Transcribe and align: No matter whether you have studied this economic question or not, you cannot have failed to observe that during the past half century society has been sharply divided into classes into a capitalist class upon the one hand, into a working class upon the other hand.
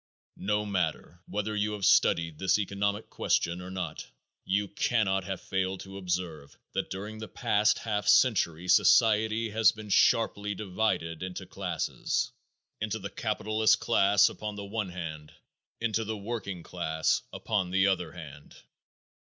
No 0.37 0.65
matter 0.65 1.19
whether 1.27 1.55
you 1.55 1.73
have 1.73 1.85
studied 1.85 2.39
this 2.39 2.57
economic 2.57 3.11
question 3.11 3.61
or 3.61 3.69
not, 3.69 4.07
you 4.43 4.67
cannot 4.67 5.25
have 5.25 5.39
failed 5.41 5.81
to 5.81 5.99
observe 5.99 6.57
that 6.73 6.89
during 6.89 7.19
the 7.19 7.27
past 7.27 7.77
half 7.77 8.07
century 8.07 8.67
society 8.67 9.51
has 9.51 9.71
been 9.71 9.89
sharply 9.91 10.55
divided 10.55 11.21
into 11.21 11.45
classes 11.45 12.31
into 12.79 12.97
a 12.97 13.11
capitalist 13.11 13.79
class 13.79 14.27
upon 14.27 14.55
the 14.55 14.65
one 14.65 14.89
hand, 14.89 15.33
into 15.79 16.01
a 16.01 16.17
working 16.17 16.63
class 16.63 17.21
upon 17.31 17.69
the 17.69 17.85
other 17.85 18.11
hand. 18.13 18.55